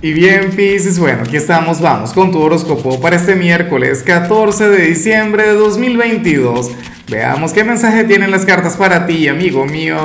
Y 0.00 0.12
bien, 0.12 0.52
Pisces, 0.52 1.00
bueno, 1.00 1.22
aquí 1.22 1.36
estamos, 1.36 1.80
vamos 1.80 2.12
con 2.12 2.30
tu 2.30 2.40
horóscopo 2.40 3.00
para 3.00 3.16
este 3.16 3.34
miércoles 3.34 4.04
14 4.04 4.68
de 4.68 4.86
diciembre 4.86 5.42
de 5.42 5.54
2022. 5.54 6.70
Veamos 7.10 7.52
qué 7.52 7.64
mensaje 7.64 8.04
tienen 8.04 8.30
las 8.30 8.46
cartas 8.46 8.76
para 8.76 9.06
ti, 9.06 9.26
amigo 9.26 9.66
mío. 9.66 9.98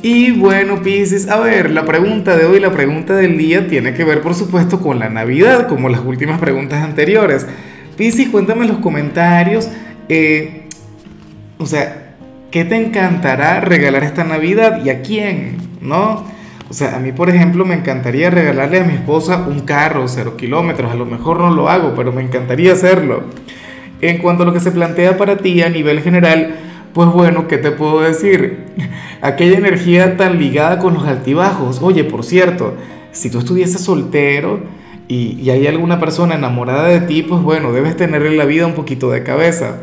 Y 0.00 0.30
bueno, 0.30 0.80
Pisces, 0.82 1.28
a 1.28 1.38
ver, 1.40 1.70
la 1.70 1.84
pregunta 1.84 2.38
de 2.38 2.46
hoy, 2.46 2.58
la 2.58 2.72
pregunta 2.72 3.14
del 3.14 3.36
día 3.36 3.68
tiene 3.68 3.92
que 3.92 4.02
ver, 4.02 4.22
por 4.22 4.34
supuesto, 4.34 4.80
con 4.80 4.98
la 4.98 5.10
Navidad, 5.10 5.68
como 5.68 5.90
las 5.90 6.00
últimas 6.00 6.40
preguntas 6.40 6.82
anteriores. 6.82 7.46
Pisces, 7.98 8.30
cuéntame 8.30 8.62
en 8.62 8.68
los 8.68 8.78
comentarios, 8.78 9.68
eh, 10.08 10.62
o 11.58 11.66
sea, 11.66 12.14
¿qué 12.50 12.64
te 12.64 12.76
encantará 12.76 13.60
regalar 13.60 14.04
esta 14.04 14.24
Navidad 14.24 14.82
y 14.82 14.88
a 14.88 15.02
quién? 15.02 15.58
¿No? 15.82 16.39
O 16.70 16.72
sea, 16.72 16.94
a 16.94 17.00
mí, 17.00 17.10
por 17.10 17.28
ejemplo, 17.28 17.64
me 17.64 17.74
encantaría 17.74 18.30
regalarle 18.30 18.78
a 18.78 18.84
mi 18.84 18.94
esposa 18.94 19.44
un 19.48 19.62
carro, 19.62 20.06
cero 20.06 20.36
kilómetros. 20.36 20.92
A 20.92 20.94
lo 20.94 21.04
mejor 21.04 21.40
no 21.40 21.50
lo 21.50 21.68
hago, 21.68 21.94
pero 21.96 22.12
me 22.12 22.22
encantaría 22.22 22.72
hacerlo. 22.72 23.24
En 24.00 24.18
cuanto 24.18 24.44
a 24.44 24.46
lo 24.46 24.52
que 24.52 24.60
se 24.60 24.70
plantea 24.70 25.18
para 25.18 25.36
ti 25.38 25.60
a 25.62 25.68
nivel 25.68 26.00
general, 26.00 26.54
pues 26.94 27.08
bueno, 27.08 27.48
¿qué 27.48 27.58
te 27.58 27.72
puedo 27.72 28.02
decir? 28.02 28.66
Aquella 29.20 29.58
energía 29.58 30.16
tan 30.16 30.38
ligada 30.38 30.78
con 30.78 30.94
los 30.94 31.08
altibajos. 31.08 31.82
Oye, 31.82 32.04
por 32.04 32.24
cierto, 32.24 32.74
si 33.10 33.30
tú 33.30 33.40
estuvieses 33.40 33.80
soltero 33.80 34.60
y, 35.08 35.40
y 35.42 35.50
hay 35.50 35.66
alguna 35.66 35.98
persona 35.98 36.36
enamorada 36.36 36.86
de 36.86 37.00
ti, 37.00 37.22
pues 37.22 37.42
bueno, 37.42 37.72
debes 37.72 37.96
tener 37.96 38.24
en 38.24 38.36
la 38.36 38.44
vida 38.44 38.66
un 38.66 38.74
poquito 38.74 39.10
de 39.10 39.24
cabeza. 39.24 39.78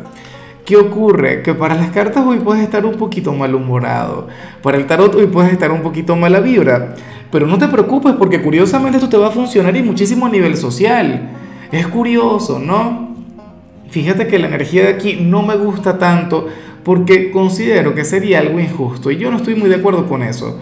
¿Qué 0.68 0.76
ocurre? 0.76 1.42
Que 1.42 1.54
para 1.54 1.74
las 1.74 1.88
cartas 1.92 2.26
hoy 2.26 2.40
puedes 2.40 2.62
estar 2.62 2.84
un 2.84 2.96
poquito 2.96 3.32
malhumorado. 3.32 4.28
Para 4.62 4.76
el 4.76 4.84
tarot 4.84 5.14
hoy 5.14 5.24
puedes 5.24 5.50
estar 5.50 5.72
un 5.72 5.80
poquito 5.80 6.14
mala 6.14 6.40
vibra. 6.40 6.94
Pero 7.32 7.46
no 7.46 7.56
te 7.56 7.68
preocupes 7.68 8.12
porque 8.18 8.42
curiosamente 8.42 8.98
esto 8.98 9.08
te 9.08 9.16
va 9.16 9.28
a 9.28 9.30
funcionar 9.30 9.74
y 9.74 9.82
muchísimo 9.82 10.26
a 10.26 10.28
nivel 10.28 10.58
social. 10.58 11.30
Es 11.72 11.86
curioso, 11.86 12.58
¿no? 12.58 13.14
Fíjate 13.88 14.26
que 14.26 14.38
la 14.38 14.48
energía 14.48 14.82
de 14.82 14.88
aquí 14.90 15.16
no 15.18 15.42
me 15.42 15.56
gusta 15.56 15.96
tanto 15.96 16.48
porque 16.84 17.30
considero 17.30 17.94
que 17.94 18.04
sería 18.04 18.40
algo 18.40 18.60
injusto 18.60 19.10
y 19.10 19.16
yo 19.16 19.30
no 19.30 19.38
estoy 19.38 19.54
muy 19.54 19.70
de 19.70 19.76
acuerdo 19.76 20.06
con 20.06 20.22
eso. 20.22 20.60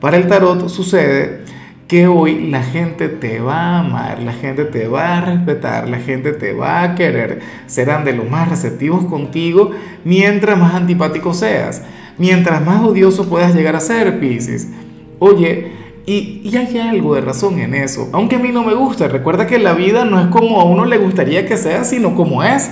Para 0.00 0.18
el 0.18 0.28
tarot 0.28 0.68
sucede 0.68 1.40
que 1.88 2.06
hoy 2.06 2.50
la 2.50 2.62
gente 2.62 3.08
te 3.08 3.40
va 3.40 3.56
a 3.56 3.78
amar, 3.80 4.22
la 4.22 4.34
gente 4.34 4.66
te 4.66 4.86
va 4.86 5.16
a 5.16 5.20
respetar, 5.22 5.88
la 5.88 5.98
gente 5.98 6.32
te 6.32 6.52
va 6.52 6.82
a 6.82 6.94
querer, 6.94 7.40
serán 7.66 8.04
de 8.04 8.12
los 8.12 8.30
más 8.30 8.50
receptivos 8.50 9.06
contigo 9.06 9.70
mientras 10.04 10.58
más 10.58 10.74
antipático 10.74 11.32
seas, 11.32 11.82
mientras 12.18 12.64
más 12.64 12.84
odioso 12.84 13.26
puedas 13.26 13.54
llegar 13.54 13.74
a 13.74 13.80
ser, 13.80 14.20
Pisces. 14.20 14.68
Oye, 15.18 15.72
y, 16.04 16.42
y, 16.44 16.56
hay 16.56 16.78
algo 16.78 17.14
de 17.14 17.22
razón 17.22 17.58
en 17.58 17.74
eso, 17.74 18.08
aunque 18.12 18.36
a 18.36 18.38
mí 18.38 18.50
no 18.50 18.64
me 18.64 18.74
gusta, 18.74 19.08
recuerda 19.08 19.46
que 19.46 19.58
la 19.58 19.72
vida 19.72 20.04
no 20.04 20.20
es 20.20 20.26
como 20.26 20.60
a 20.60 20.64
uno 20.64 20.84
le 20.84 20.98
gustaría 20.98 21.46
que 21.46 21.56
sea, 21.56 21.84
sino 21.84 22.14
como 22.14 22.44
es. 22.44 22.70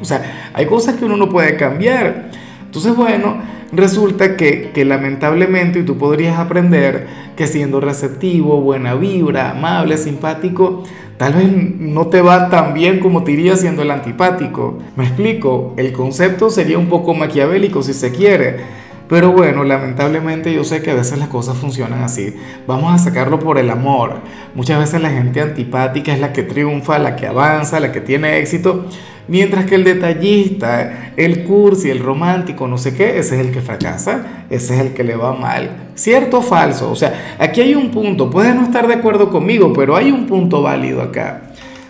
O 0.00 0.04
sea, 0.04 0.50
hay 0.54 0.66
cosas 0.66 0.96
que 0.96 1.04
uno 1.04 1.16
no 1.16 1.28
puede 1.28 1.56
cambiar. 1.56 2.30
Entonces, 2.64 2.96
bueno, 2.96 3.36
resulta 3.72 4.36
que, 4.36 4.70
que, 4.72 4.84
lamentablemente, 4.84 5.82
tú 5.82 5.98
podrías 5.98 6.38
aprender 6.38 7.06
que 7.36 7.46
siendo 7.46 7.80
receptivo, 7.80 8.60
buena 8.60 8.94
vibra, 8.94 9.50
amable, 9.50 9.96
simpático, 9.96 10.84
tal 11.16 11.34
vez 11.34 11.50
no 11.50 12.06
te 12.08 12.20
va 12.20 12.50
tan 12.50 12.74
bien 12.74 13.00
como 13.00 13.24
te 13.24 13.32
iría 13.32 13.56
siendo 13.56 13.82
el 13.82 13.90
antipático. 13.90 14.78
Me 14.96 15.04
explico, 15.04 15.74
el 15.76 15.92
concepto 15.92 16.50
sería 16.50 16.78
un 16.78 16.88
poco 16.88 17.14
maquiavélico 17.14 17.82
si 17.82 17.94
se 17.94 18.12
quiere. 18.12 18.82
Pero 19.12 19.30
bueno, 19.30 19.62
lamentablemente 19.62 20.54
yo 20.54 20.64
sé 20.64 20.80
que 20.80 20.90
a 20.90 20.94
veces 20.94 21.18
las 21.18 21.28
cosas 21.28 21.58
funcionan 21.58 22.02
así. 22.02 22.34
Vamos 22.66 22.94
a 22.94 22.98
sacarlo 22.98 23.38
por 23.38 23.58
el 23.58 23.68
amor. 23.68 24.20
Muchas 24.54 24.78
veces 24.78 25.02
la 25.02 25.10
gente 25.10 25.42
antipática 25.42 26.14
es 26.14 26.18
la 26.18 26.32
que 26.32 26.42
triunfa, 26.42 26.98
la 26.98 27.14
que 27.14 27.26
avanza, 27.26 27.78
la 27.78 27.92
que 27.92 28.00
tiene 28.00 28.38
éxito. 28.38 28.86
Mientras 29.28 29.66
que 29.66 29.76
el 29.76 29.84
detallista, 29.84 31.12
el 31.16 31.44
cursi, 31.44 31.90
el 31.90 32.00
romántico, 32.00 32.66
no 32.66 32.76
sé 32.76 32.94
qué, 32.94 33.18
ese 33.18 33.36
es 33.36 33.46
el 33.46 33.52
que 33.52 33.60
fracasa, 33.60 34.44
ese 34.50 34.74
es 34.74 34.80
el 34.80 34.92
que 34.94 35.04
le 35.04 35.16
va 35.16 35.32
mal. 35.34 35.90
¿Cierto 35.94 36.38
o 36.38 36.42
falso? 36.42 36.90
O 36.90 36.96
sea, 36.96 37.36
aquí 37.38 37.60
hay 37.60 37.74
un 37.74 37.90
punto, 37.90 38.30
puedes 38.30 38.54
no 38.54 38.62
estar 38.62 38.88
de 38.88 38.94
acuerdo 38.94 39.30
conmigo, 39.30 39.72
pero 39.72 39.96
hay 39.96 40.10
un 40.10 40.26
punto 40.26 40.62
válido 40.62 41.02
acá. 41.02 41.42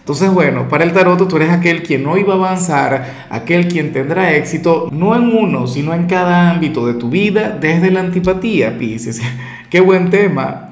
Entonces, 0.03 0.33
bueno, 0.33 0.69
para 0.69 0.83
el 0.83 0.93
tarot 0.93 1.29
tú 1.29 1.37
eres 1.37 1.51
aquel 1.51 1.85
quien 1.85 2.05
hoy 2.07 2.25
va 2.25 2.35
a 2.35 2.37
avanzar, 2.37 3.27
aquel 3.31 3.69
quien 3.69 3.93
tendrá 3.93 4.33
éxito, 4.35 4.89
no 4.91 5.15
en 5.15 5.29
uno, 5.29 5.69
sino 5.69 5.95
en 5.95 6.07
cada 6.07 6.51
ámbito 6.51 6.85
de 6.89 6.95
tu 6.95 7.09
vida, 7.09 7.57
desde 7.61 7.93
la 7.93 8.01
antipatía, 8.01 8.77
Pisces. 8.77 9.23
Qué 9.71 9.81
buen 9.81 10.11
tema. 10.11 10.72